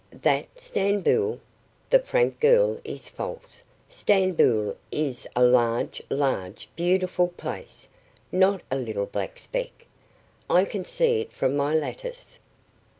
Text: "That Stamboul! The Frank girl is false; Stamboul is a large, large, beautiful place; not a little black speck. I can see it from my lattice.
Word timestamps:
"That 0.23 0.59
Stamboul! 0.59 1.39
The 1.91 1.99
Frank 1.99 2.39
girl 2.39 2.81
is 2.83 3.07
false; 3.07 3.61
Stamboul 3.87 4.75
is 4.91 5.27
a 5.35 5.43
large, 5.43 6.01
large, 6.09 6.67
beautiful 6.75 7.27
place; 7.27 7.87
not 8.31 8.63
a 8.71 8.77
little 8.77 9.05
black 9.05 9.37
speck. 9.37 9.85
I 10.49 10.65
can 10.65 10.83
see 10.85 11.21
it 11.21 11.31
from 11.31 11.55
my 11.55 11.75
lattice. 11.75 12.39